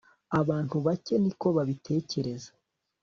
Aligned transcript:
abantu 0.39 0.75
bake 0.85 1.15
ni 1.23 1.31
ko 1.39 1.47
babitekereza 1.55 2.49